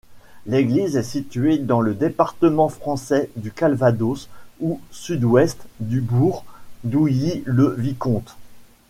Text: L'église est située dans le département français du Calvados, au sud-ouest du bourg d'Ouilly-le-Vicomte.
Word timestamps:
L'église 0.47 0.97
est 0.97 1.03
située 1.03 1.59
dans 1.59 1.79
le 1.79 1.93
département 1.93 2.69
français 2.69 3.29
du 3.35 3.51
Calvados, 3.51 4.29
au 4.59 4.79
sud-ouest 4.89 5.59
du 5.79 6.01
bourg 6.01 6.43
d'Ouilly-le-Vicomte. 6.85 8.35